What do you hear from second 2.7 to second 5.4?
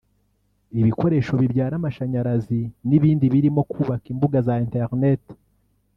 n’ibindi birimo kubaka imbuga za internet